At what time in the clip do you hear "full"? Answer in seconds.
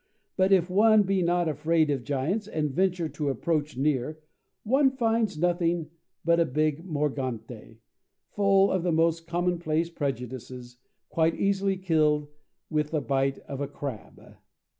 8.31-8.71